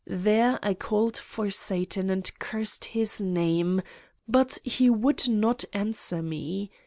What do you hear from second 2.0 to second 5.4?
and cursed his name but he would would